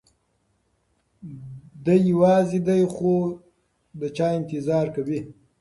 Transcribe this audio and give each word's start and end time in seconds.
دی 1.85 1.97
یوازې 2.11 2.59
دی 2.67 2.81
خو 2.93 3.13
د 3.99 4.01
چا 4.17 4.27
انتظار 4.39 4.85
کوي. 4.95 5.19